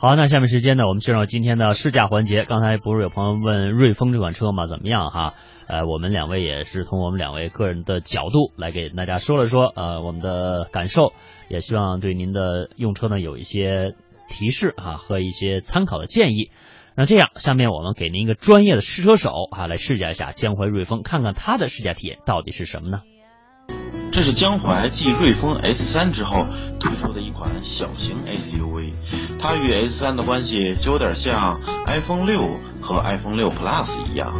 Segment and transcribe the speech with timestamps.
[0.00, 2.44] 好，那下面时间呢，我们进入今天的试驾环节。
[2.44, 5.34] 刚才不是有朋友问瑞风这款车嘛，怎么样哈？
[5.66, 11.12] 呃，我们两位也是从我们两位个人的角度来给大家说了说，呃，我们的感受，
[11.48, 13.96] 也希望对您的用车呢有一些
[14.28, 16.52] 提示哈，和一些参考的建议。
[16.94, 23.00] 那这样，下面我们给您一个专业的试车手哈，来试驾一下江淮瑞风，看看它的试驾体验到底是什么呢？
[24.10, 26.46] 这是江淮继瑞风 s 三之后
[26.80, 28.92] 推出的一款小型 suv
[29.38, 34.32] 它与 s 三的关系就有点像 iphone 六和 iphone 六 plus 一样。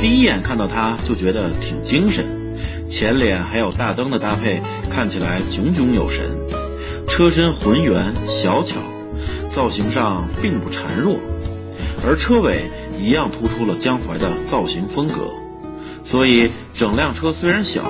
[0.00, 2.24] 第一眼看到它就觉得挺精神
[2.90, 4.60] 前脸还有大灯的搭配
[4.90, 6.36] 看起来炯炯有神。
[7.08, 8.76] 车身浑圆小巧
[9.50, 11.16] 造型上并不孱弱
[12.04, 12.68] 而车尾
[12.98, 15.28] 一样突出了江淮的造型风格。
[16.04, 17.82] 所以整辆车虽然小，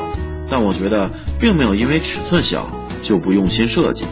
[0.51, 2.67] 但我觉得并没有因为尺寸小
[3.03, 4.07] 就不用心设计。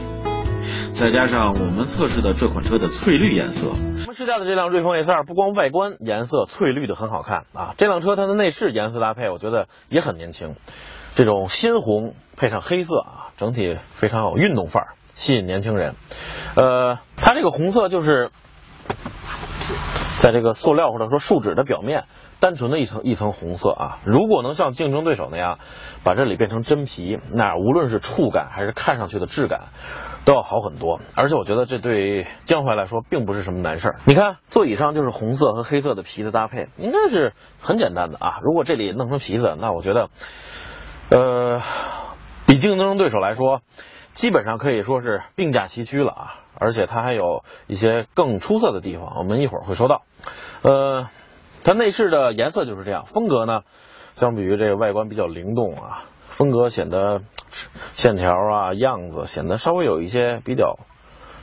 [0.94, 10.54] 再加上我们测试的这款车的翠绿颜色，我们试驾的这辆瑞风 S2 不光外观颜色翠绿的很好看啊，这辆车它的内饰颜色搭配我觉得也很年轻，
[11.16, 15.96] 这种鲜红配上黑色啊，整体非常有运动范儿，吸引年轻人。
[16.54, 18.30] 呃，它这个红色就是
[20.24, 22.04] 在这个塑料或者说树脂的表面
[22.40, 23.98] 单纯的一层一层红色啊。
[24.06, 25.58] 如果能像竞争对手那样
[26.02, 29.64] 把这里变成真皮那无论是触感还是看上去的质感
[30.24, 30.98] 都要好很多。
[31.14, 34.00] 而且我觉得这对江淮来说并不是什么难事儿。
[34.06, 38.38] 你看座椅上就是红色和黑色的皮子搭配应该是很简单的啊。
[38.40, 40.08] 如果这里弄成皮子那我觉得
[41.10, 41.60] 呃
[42.46, 43.60] 比竞争对手来说
[44.14, 50.02] 基本上可以说是并驾齐驱了啊而且它还有一些更出色的地方我们一会儿会说到。
[50.62, 51.08] 呃
[51.64, 53.62] 它内饰的颜色就是这样风格呢
[54.14, 57.22] 相比于这个外观比较灵动啊风格显得
[57.96, 60.78] 线条啊样子显得稍微有一些比较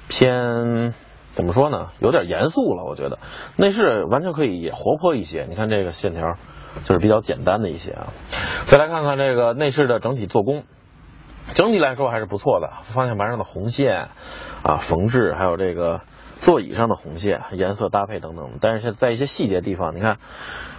[0.08, 0.94] 偏
[1.34, 3.20] 怎么说呢有点严肃了我觉得。
[3.58, 6.38] 内饰完全可以也活泼一些你看这个线条
[6.86, 8.14] 就是比较简单的一些啊。
[8.68, 10.64] 再来看看这个内饰的整体做工。
[11.54, 14.10] 整体来说还是不错的，方向盘上的红线
[14.64, 16.02] 啊，缝制，还有这个
[16.42, 18.52] 座椅上的红线颜色搭配等等。
[18.62, 20.18] 但是现在在一些细节地方，你看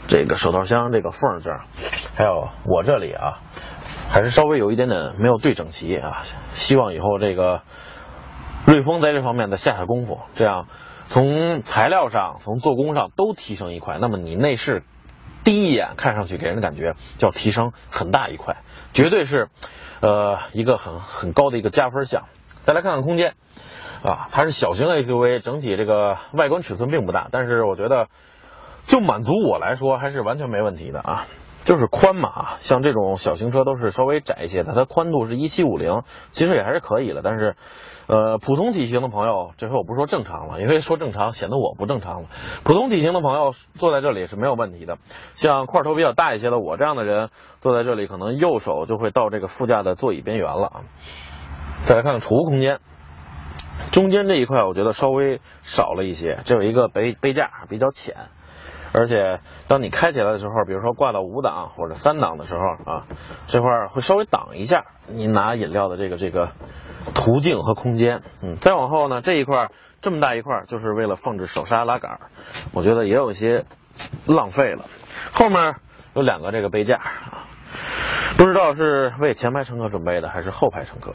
[0.08, 1.64] 这个手套箱这个缝这儿，
[2.16, 3.40] 还有我这里啊，
[4.10, 6.22] 还是稍微有一点点没有对整齐啊。
[6.54, 7.60] 希望以后这个
[8.66, 10.66] 瑞风在这方面的下下功夫，这样
[11.08, 13.98] 从材料上、从做工上都提升一块。
[14.00, 14.82] 那么你内饰
[15.44, 18.56] 第一眼看上去给人的感觉，叫提升很大一块，
[18.94, 19.48] 绝对是。
[20.02, 22.24] 呃一个很很高的一个加分项。
[22.64, 23.34] 再来看看空间，
[24.04, 28.06] 啊，它是小型 SUV，整体这个外观尺寸并不大，但是我觉得
[28.86, 31.26] 就满足我来说还是完全没问题的啊。
[31.64, 36.02] 就是宽嘛像这种小型车都是稍微窄一些的它宽度是一七五零
[36.32, 37.56] 其实也还是可以的但是
[38.06, 42.28] 呃普通体型的朋友这回我不说正常了也可以说正常显得我不正常了。
[42.64, 44.98] 普通体型的朋友坐在这里是没有问题的
[45.34, 47.30] 像块头比较大一些的我这样的人
[47.60, 50.80] 坐在这里可能右手就会到这个副驾的座椅边缘了啊。
[51.86, 52.80] 再来看看储物空间
[53.92, 58.16] 中间这一块我觉得稍微少了一些这有一个杯杯架比较浅
[58.92, 62.60] 而且当你开起来的时候，比如说挂到五档或者三档的时候
[62.92, 63.06] 啊，
[63.46, 66.52] 这块会稍微挡一下你拿饮料的这个这个
[67.14, 68.22] 途径和空间。
[68.42, 69.70] 嗯，再往后呢，这一块
[70.00, 72.20] 这么大一块就是为了放置手刹拉杆，
[72.74, 73.64] 我觉得也有一些
[74.26, 74.84] 浪费了。
[75.32, 75.76] 后面
[76.14, 77.48] 有两个这个杯架啊，
[78.36, 81.14] 不知道是为前排乘客准备的还是后排乘客，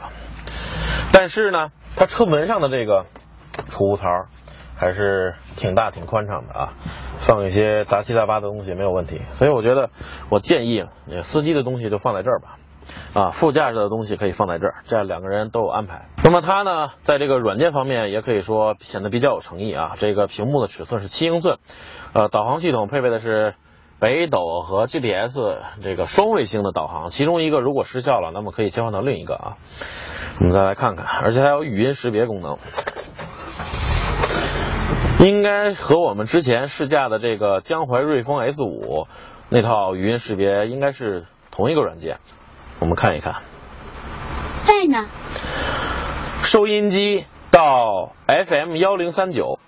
[1.12, 3.06] 但是呢，它车门上的这个
[3.68, 4.08] 储物槽
[4.78, 6.72] 还是挺大、挺宽敞的啊，
[7.20, 9.20] 放一些杂七杂八的东西没有问题。
[9.32, 9.90] 所以我觉得，
[10.30, 10.86] 我建议
[11.24, 12.58] 司机的东西就放在这儿吧，
[13.12, 16.06] 啊，副驾驶的东西可以放在这儿，这样两个人都有安排。
[16.22, 19.96] 那么它呢，在这个软件方面也可以说显得比较有诚意啊。
[19.98, 21.58] 这个屏幕的尺寸是七英寸，
[22.12, 23.54] 呃，导航系统配备的是
[24.00, 29.56] 北斗和 GPS 这个双卫星的导航，其中一个如果失效了，那么可以切换到另一个啊。
[30.38, 32.58] 我们再来看看，而且还有语音识别功能。
[35.18, 39.08] 应该和我们之前试驾的这个江淮瑞风 s 五
[39.48, 42.18] 那套语音识别应该是同一个软件
[42.78, 43.42] 我们看一看。
[44.64, 45.08] 在呢
[46.44, 49.58] 收音机到 fm 幺零三九。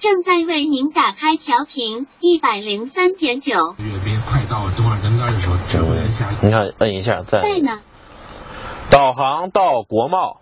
[0.00, 3.76] 正在为您打开调频一百零三点九。
[3.78, 4.90] 阅兵快到了多少？
[5.00, 7.80] 杆的时候指挥员下你看摁一下在在呢
[8.90, 10.40] 导航到国贸。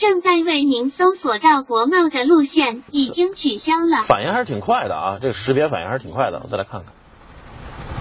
[0.00, 4.02] 正在为您搜索到国贸的路线已经取消了。
[4.08, 6.94] 反应还是挺快的啊这个识别反应还是挺快的我再来看看。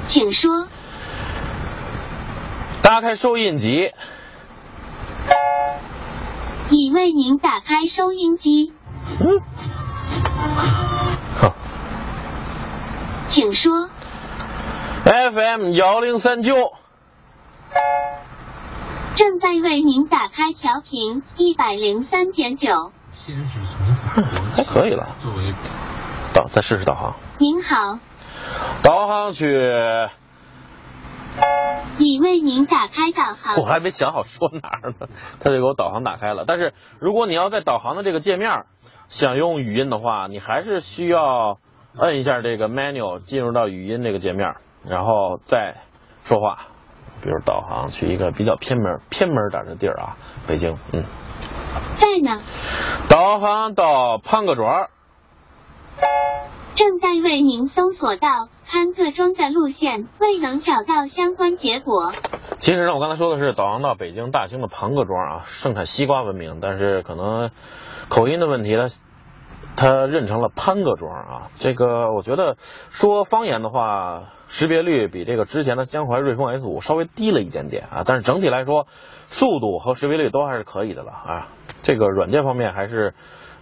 [0.08, 0.68] 请说。
[2.82, 3.92] 打开收音机。
[6.70, 8.72] 已为您打开收音机。
[9.20, 9.42] 嗯
[11.36, 11.54] 好。
[13.30, 13.90] 请说。
[15.04, 16.72] Fm 幺零三九。
[19.20, 22.94] 正在为您打开调频一百零三点九。
[23.12, 24.24] 先是从法国
[24.56, 25.54] 还可以了作为
[26.34, 27.16] 导，再试试导航。
[27.38, 28.00] 您好，
[28.82, 29.46] 导航去，
[31.98, 33.66] 已为您打开导航我。
[33.66, 35.10] 还没想好说哪儿呢，
[35.42, 36.46] 他就给我导航打开了。
[36.48, 38.64] 但是如果你要在导航的这个界面
[39.10, 41.58] 想用语音的话，你还是需要
[41.98, 44.56] 摁一下这个 menu 进入到语音这个界面，
[44.88, 45.76] 然后再
[46.24, 46.68] 说话。
[47.22, 50.18] 比如导航去一个比较偏门偏门点的地儿啊，
[50.48, 51.04] 北京，嗯，
[52.00, 52.42] 在呢，
[53.10, 54.88] 导航到潘各庄，
[56.76, 58.30] 正在为您搜索到
[58.66, 62.12] 潘各庄的路线，未能找到相关结果。
[62.60, 67.52] 其实呢，我刚才说的是导航到北京大兴的庞各庄啊，盛产西瓜闻名，但是可能
[68.10, 68.88] 口音的问题呢，
[69.76, 71.52] 它认成了潘各庄啊。
[71.58, 72.58] 这个我觉得
[72.90, 78.88] 说方言的话，识别率比这个之前的江淮瑞风 S 五稍微低了一点点啊，但是整体来说，
[79.30, 81.48] 速度和识别率都还是可以的了啊。
[81.84, 83.14] 这个软件方面还是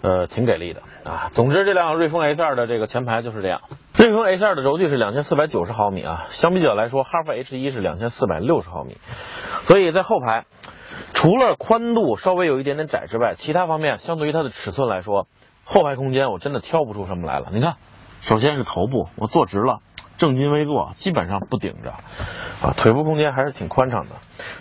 [0.02, 1.30] 呃挺给力的啊。
[1.34, 3.62] 总之，这辆瑞风 S 二的这个前排就是这样。
[3.96, 8.98] 瑞风 S 二的轴距是两千四百九十毫米啊，相比较来说，哈弗 H 一是两千四百六十毫米，
[9.66, 10.46] 所以在后排
[11.14, 15.28] 除了宽度稍微有一点点窄之外，其他方面相对于它的尺寸来说，
[15.66, 17.50] 后排空间我真的挑不出什么来了。
[17.52, 17.76] 你看，
[18.22, 19.80] 首先是头部，我坐直了。
[20.18, 21.92] 正襟危坐，基本上不顶着，
[22.62, 24.16] 啊，腿部空间还是挺宽敞的。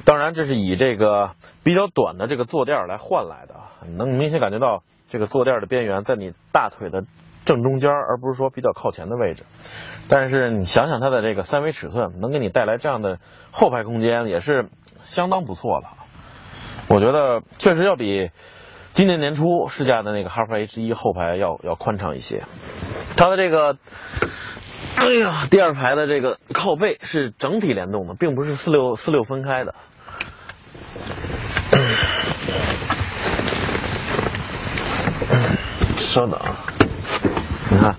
[0.05, 1.31] 当然，这是以这个
[1.63, 3.55] 比较短的这个坐垫来换来的，
[3.97, 7.05] 能明显感觉到这个坐垫的边缘在你大腿的
[7.47, 9.45] 正中间，而不是说比较靠前的位置。
[10.09, 13.19] 但是你想想它的这个三维尺寸，能给你带来这样的
[13.51, 14.69] 后排空间，也是
[15.01, 15.89] 相当不错了。
[16.89, 18.31] 我觉得确实要比
[18.93, 22.45] 今年年初试驾的那个哈弗 H 一后排要要宽敞一些。
[23.17, 23.79] 它的这个。
[24.97, 29.75] 哎呀，第二排的这个靠背是整体联动的，并不是四六四六分开的。
[35.99, 36.41] 稍等，
[37.71, 37.95] 你看，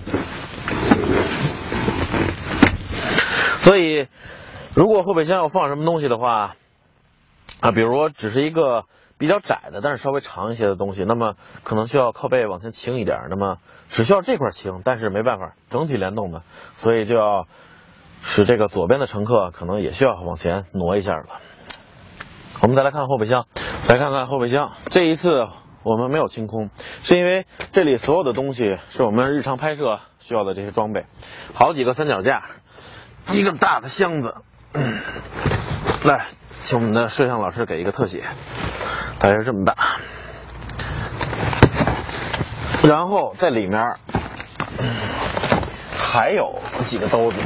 [3.59, 4.07] 所以
[4.73, 6.55] 如果后备箱要放什么东西的话，
[7.59, 8.85] 啊，比如说只是一个
[9.17, 13.57] 比较窄的，但是稍微长一些的东西，那么可能需要靠背往前倾一点，那么
[13.89, 16.43] 只需要这块倾，但是没办法，整体联动的，
[16.75, 17.47] 所以就要
[18.21, 21.25] 使这个左边的乘客可能也需要往前挪一下了。
[22.61, 23.47] 我们再来看后备箱，
[23.87, 25.47] 来看看后备箱，这一次
[25.83, 26.69] 我们没有清空，
[27.01, 31.05] 是因为这里所有的东西是我们日常拍摄需要的这些装备，
[31.53, 32.43] 好几个三脚架，
[33.31, 34.35] 一个大的箱子，
[36.03, 36.27] 来。
[36.63, 38.23] 请我们的摄像老师给一个特写，
[39.19, 39.75] 大约这么大，
[42.83, 43.95] 然后在里面
[45.97, 46.55] 还有
[46.85, 47.37] 几个兜子，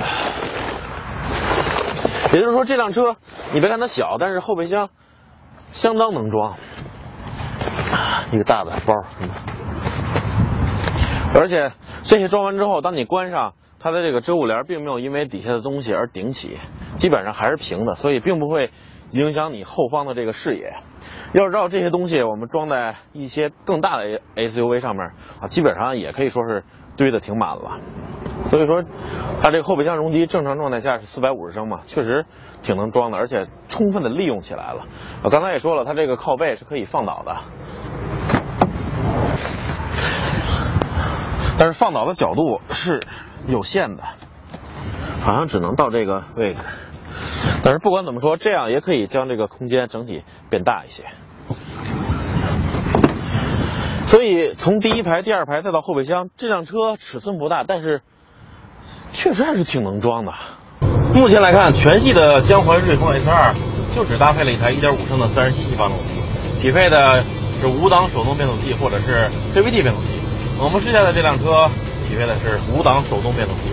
[2.33, 3.15] 也就是说这辆车
[3.53, 4.89] 你别看它小，但是后备箱
[5.71, 6.55] 相当能装，
[8.31, 8.93] 一个大的包，
[11.33, 11.71] 而且
[12.03, 13.53] 这些装完之后，当你关上。
[13.83, 16.59] 它的这个遮物帘并没有因为底下的东西而顶起，
[16.97, 18.69] 基本上还是平的，所以并不会
[19.11, 20.73] 影响你后方的这个视野。
[21.33, 25.05] 要知道这些东西我们装在一些更大的 SUV 上面
[25.39, 26.63] 啊，基本上也可以说是
[26.97, 27.79] 堆的挺满了。
[28.45, 28.83] 所以说，
[29.41, 32.25] 它这个后备箱容积正常状态下是四百五十升嘛，确实
[32.61, 34.85] 挺能装的，而且充分的利用起来了。
[35.23, 37.37] 我刚才也说了，它这个靠背是可以放倒的。
[41.57, 43.01] 但是放倒的角度是
[43.47, 44.03] 有限的，
[45.21, 46.59] 好像只能到这个位置。
[47.63, 51.03] 但是不管怎么说，这样也可以将这个空间整体变大一些。
[54.07, 58.01] 所以从第一排、第二排再到后备箱，这辆车尺寸不大，但是
[59.13, 60.33] 确实还是挺能装的。
[61.13, 63.53] 目前来看，全系的江淮瑞风 S2
[63.95, 66.21] 就只搭配了一台1.5升的自然吸气发动机，
[66.61, 67.23] 匹配的
[67.59, 70.19] 是五档手动变速器或者是 CVT 变速器。
[70.59, 71.69] 我们试驾的这辆车
[72.07, 73.71] 匹配的是五档手动变速器。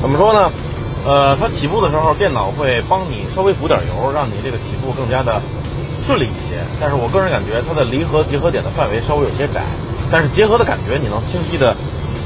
[0.00, 0.52] 怎么说呢？
[1.04, 5.40] 呃，它起步的时候，电脑会帮你稍微补点油，让你这个起步更加的
[6.02, 6.58] 顺利一些。
[6.80, 9.62] 但是我个人感觉它的离合结合点的范围稍微有些窄，
[10.10, 11.74] 但是结合的感觉你能清晰的、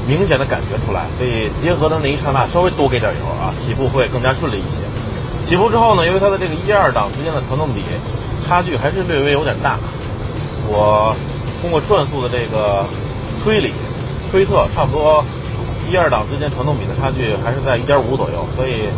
[0.07, 1.05] 明显的感觉出来。
[1.17, 4.81] 所以结合的那一刹那稍微多给点油啊，起步会更加顺利一些。
[5.47, 7.83] 起步之后呢，因为它的这个一二档之间的传动比
[8.45, 9.77] 差距还是略微有点大，
[10.67, 11.15] 我
[11.61, 12.85] 通过转速的这个
[13.43, 13.71] 推理
[14.31, 15.23] 推测，差不多。
[15.89, 18.89] 一二档之间传动比的差距还是在一点五左右，所以，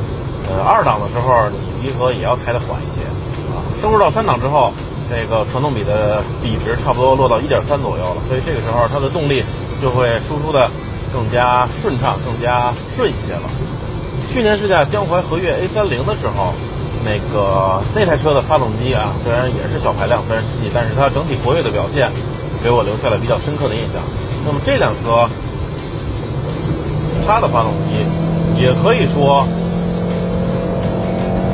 [0.50, 3.04] 呃，二档的时候你离合也要开的缓一些。
[3.52, 4.72] 啊升入到三档之后，
[5.10, 9.44] 这个传动比的比值差不多落到一点三左右了，所以这个时候它的动力
[9.82, 10.70] 就会输出的
[11.12, 13.44] 更加顺畅、更加顺一些了。
[14.32, 16.54] 去年试驾江淮和悦 A 三零的时候，
[17.04, 22.10] 那个那台车的发动机啊，虽然也是小排量自然吸气，但是它整体活跃的表现
[22.64, 24.02] 给我留下了比较深刻的印象。
[24.46, 25.28] 那么这辆车，
[27.26, 28.06] 它的发动机
[28.62, 29.48] 也可以说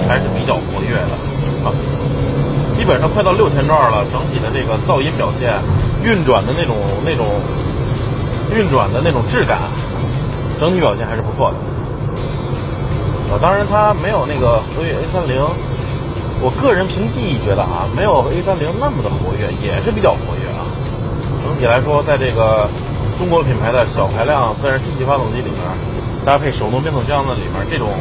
[0.08, 1.16] 还是比较活跃的
[1.64, 1.72] 啊，
[2.76, 5.54] 基本上快到六千转了，整体的这个噪音表现、
[6.04, 6.76] 运转的那种
[7.06, 7.26] 那种
[8.54, 9.60] 运转的那种质感，
[10.60, 11.58] 整体表现还是不错的。
[13.32, 15.40] 啊，当然它没有那个和悦 A 三零，
[16.42, 20.68] 我个人凭记忆觉得啊，没有 A 三零那么的活跃，也是比较活跃啊。
[21.46, 22.68] 整体来说，在这个
[23.22, 25.62] 中国品牌的小排量自然吸气发动机里面，
[26.26, 27.94] 搭配手动变速箱的里面，这种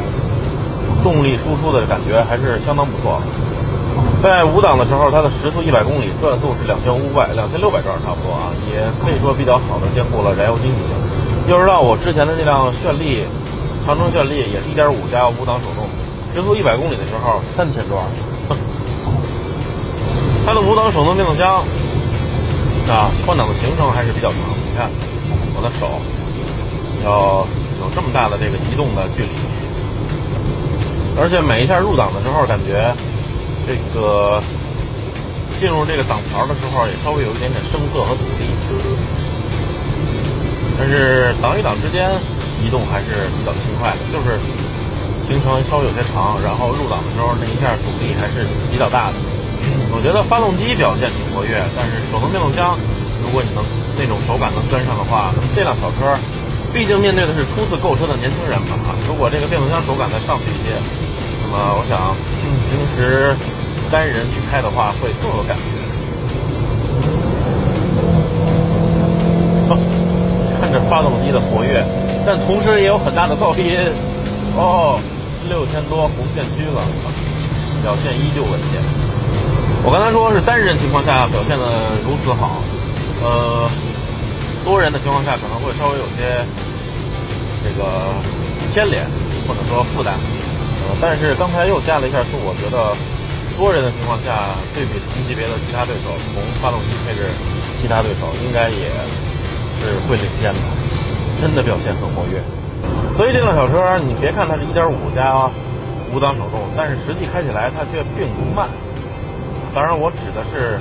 [1.03, 3.21] 动力输出的感觉还是相当不错。
[4.23, 10.89] 在五档的时候，它的时速一百公里，转速是两千五百、两千六百转差不多啊，也可以说比较好的兼顾了燃油经济性。
[11.45, 13.23] 要知道我之前的那辆炫丽。
[13.85, 15.85] 长城炫丽也是一点五加五档手动，
[16.33, 18.03] 时速一百公里的时候三千转。
[20.45, 21.63] 它的五档手动变速箱
[22.89, 24.39] 啊，换挡的行程还是比较长。
[24.63, 24.89] 你看
[25.61, 26.01] 的手
[27.03, 27.45] 要
[27.79, 29.29] 有这么大的这个移动的距离，
[31.15, 32.93] 而且每一下入档的时候，感觉
[33.65, 34.41] 这个
[35.59, 38.49] 进入这个档条的时候也稍微有一点点生涩和阻力，
[40.77, 42.09] 但是档与档之间。
[42.61, 44.37] 移动还是比较轻快的，就是
[45.25, 49.17] 行程稍微有些长，然后入档的时候那一下阻力还是比较大的。
[49.89, 52.77] 我觉得发动机表现挺活跃，但是手动变速箱，
[53.31, 53.63] 如果你能
[53.95, 56.19] 那种手感能跟上的话，那么这辆小车，
[56.73, 58.75] 毕竟面对的是初次购车的年轻人嘛。
[59.07, 60.75] 如果这个变速箱手感再上去一些，
[61.39, 62.11] 那么我想
[62.67, 63.33] 平时
[63.89, 65.63] 单人去开的话会更有感觉。
[70.59, 71.81] 看着发动机的活跃。
[72.27, 73.79] 但同时也有很大的噪音
[74.57, 74.99] 哦，
[75.47, 76.83] 六千多红线区了，
[77.81, 78.83] 表现依旧稳健。
[79.83, 82.59] 我刚才说是单人情况下表现的如此好，
[83.21, 83.69] 呃，
[84.65, 86.43] 多人的情况下可能会稍微有些
[87.63, 88.13] 这个
[88.69, 89.05] 牵连
[89.47, 90.15] 或者说负担，
[90.87, 92.95] 呃，但是刚才又加了一下速，我觉得
[93.57, 97.29] 多人的情况下对比同级别的其他对手，从发动机配置
[97.79, 98.89] 其他对手应该也
[99.79, 100.59] 是会领先的。
[101.41, 102.37] 真的表现很活跃，
[103.17, 105.49] 所以这辆小车，你别看它是一点五加
[106.13, 108.69] 五档手动，但是实际开起来它却并不慢。
[109.73, 110.77] 当然，我指的是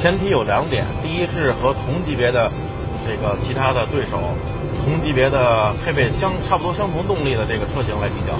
[0.00, 2.50] 前提有两点：第一是和同级别的
[3.06, 4.18] 这个其他的对手，
[4.84, 8.32] 同级别的配备相差不多相同动力的这个车型来比较，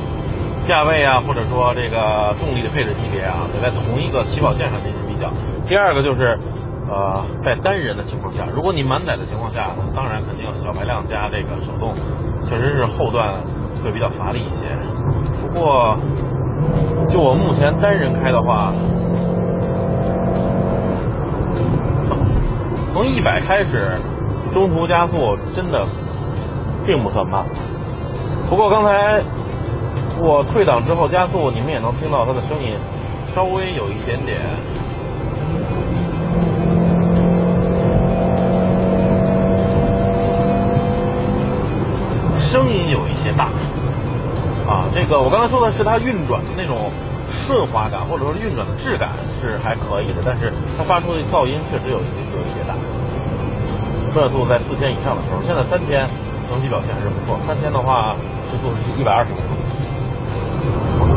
[0.67, 5.31] 价位啊，或者说这个动力的配置级别啊，得在同一个起跑线上进行比较。
[5.69, 6.39] 第二个就是。
[6.91, 11.95] 呃，在单人的情况下，如果你满载的情况下，当然肯定小排量加这个手动，
[12.49, 13.41] 确实是后段
[13.81, 14.67] 会比较乏力一些。
[15.41, 15.97] 不过，
[17.09, 18.73] 就我目前单人开的话，
[23.03, 23.97] 从一百开始，
[24.53, 25.87] 中途加速真的
[26.85, 27.47] 并不算慢。
[28.47, 29.23] 不过刚才
[30.21, 32.77] 我退档之后加速，你们也能听到它的声音，
[33.35, 34.43] 稍微有一点点。
[42.39, 43.47] 声音有一些大
[44.69, 46.77] 啊，这个我刚才说的是它运转的那种
[47.31, 49.11] 顺滑感，或者说运转的质感
[49.41, 52.75] 是还可以的，但是它发出的噪音确实有有一些大。
[54.13, 56.05] 转速在四千以上的时候，现在三千
[56.51, 57.39] 整体表现还是不错。
[57.47, 58.17] 三千的话
[58.51, 59.63] 时速是一百二十公里，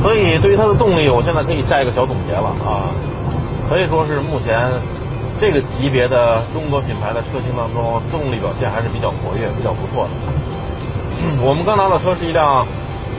[0.04, 2.94] 所以对于它的动力，我现在可以下一个小总结了啊，
[3.68, 4.70] 可以说是目前
[5.40, 10.12] 这个级别的中国品牌的车型当中，动力表现还是比较活跃、比较不错的。
[11.42, 12.68] 我们刚拿到车是一辆，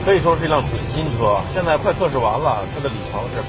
[0.05, 1.41] 可以说是一辆准新车。
[1.51, 3.41] 现在快测试完了，它的里程是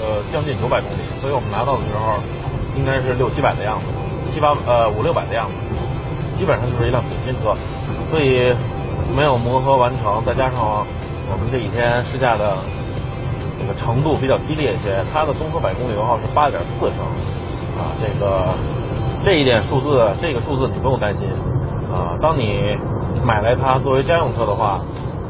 [0.00, 2.16] 呃将近九百公里，所以我们拿到的时候
[2.74, 3.86] 应该是六七百的样子，
[4.32, 5.52] 七八呃五六百的样子，
[6.34, 7.52] 基本上就是一辆准新车。
[8.10, 8.56] 所以
[9.14, 10.86] 没有磨合完成，再加上
[11.30, 12.56] 我们这几天试驾的
[13.60, 17.04] 这个程度比较激烈一些，它的综合百公里油耗是八点四升
[17.76, 18.54] 啊，这个
[19.22, 21.28] 这一点数字，这个数字你不用担心。
[21.92, 22.74] 啊，当你
[23.24, 24.80] 买来它作为家用车的话，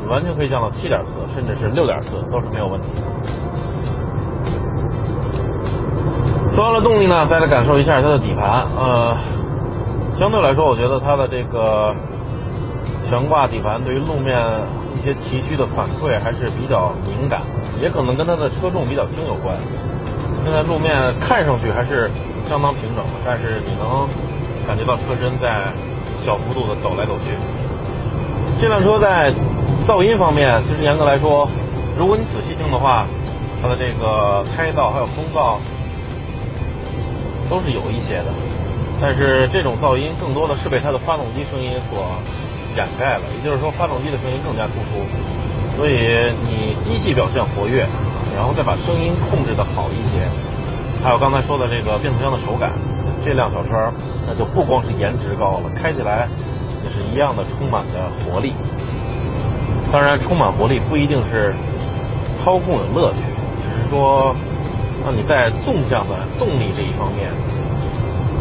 [0.08, 3.02] 完全可以降到七点四，甚至是六点四，都是没有问题的。
[6.52, 8.62] 说完了动力呢，再来感受一下它的底盘。
[8.76, 9.16] 呃，
[10.14, 11.92] 相对来说，我觉得它的这个
[13.08, 14.36] 悬挂底盘对于路面
[14.94, 17.42] 一些崎岖的反馈还是比较敏感，
[17.80, 19.56] 也可能跟它的车重比较轻有关。
[20.44, 22.10] 现在路面看上去还是
[22.46, 24.06] 相当平整的，但是你能
[24.66, 25.72] 感觉到车身在
[26.18, 27.34] 小幅度的抖来抖去。
[28.60, 29.34] 这辆车在
[29.86, 31.46] 噪音方面，其实严格来说，
[31.98, 33.06] 如果你仔细听的话，
[33.60, 35.58] 它的这个胎噪还有风噪
[37.50, 38.32] 都是有一些的，
[38.98, 42.08] 但是这种噪音更多的是被它的发动机声音所
[42.74, 45.04] 掩盖了，也就是说发动机的声音更加突出，
[45.76, 47.84] 所以你机器表现活跃，
[48.34, 50.16] 然后再把声音控制的好一些，
[51.04, 52.72] 还有刚才说的这个变速箱的手感，
[53.22, 53.92] 这辆小车
[54.26, 56.26] 那就不光是颜值高了，开起来
[56.82, 58.54] 也是一样的充满着活力。
[59.94, 61.54] 当然，充满活力不一定是
[62.42, 63.18] 操控有乐趣，
[63.62, 64.34] 只是说
[65.04, 67.30] 让你在纵向的动力这一方面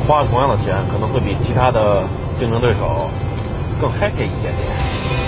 [0.07, 2.03] 花同样的钱，可能会比其他的
[2.35, 3.07] 竞争对手
[3.79, 5.22] 更 happy 一点点。